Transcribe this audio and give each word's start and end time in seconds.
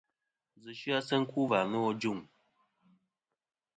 Ndzɨ 0.55 0.71
sɨ-a 0.79 0.99
sɨ 1.07 1.15
ku 1.31 1.41
va 1.49 1.59
nô 1.71 1.79
ajuŋ. 1.91 2.19